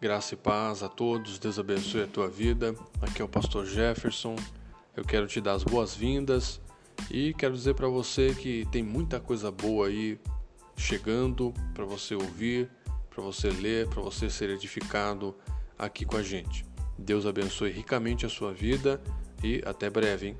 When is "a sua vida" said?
18.24-19.02